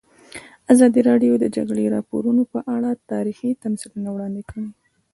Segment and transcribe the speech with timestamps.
[0.73, 4.67] ازادي راډیو د د جګړې راپورونه په اړه تاریخي تمثیلونه وړاندې کړي.